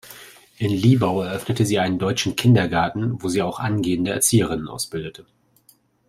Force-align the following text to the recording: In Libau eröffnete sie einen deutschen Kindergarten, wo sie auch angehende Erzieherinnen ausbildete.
In 0.57 0.71
Libau 0.71 1.21
eröffnete 1.21 1.63
sie 1.63 1.77
einen 1.77 1.99
deutschen 1.99 2.35
Kindergarten, 2.35 3.21
wo 3.21 3.27
sie 3.29 3.43
auch 3.43 3.59
angehende 3.59 4.09
Erzieherinnen 4.09 4.67
ausbildete. 4.67 5.27